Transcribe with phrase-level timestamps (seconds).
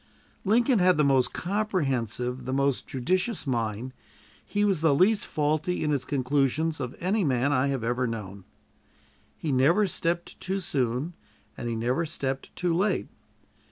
[0.43, 3.93] Lincoln had the most comprehensive, the most judicious mind;
[4.43, 8.43] he was the least faulty in his conclusions of any man I have ever known.
[9.37, 11.13] He never stepped too soon,
[11.55, 13.09] and he never stepped too late.